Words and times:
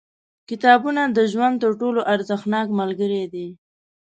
•کتابونه 0.49 1.01
د 1.17 1.19
ژوند 1.31 1.55
تر 1.63 1.71
ټولو 1.81 1.99
ارزښتناک 2.13 2.67
ملګري 2.79 3.23
دي. 3.33 3.47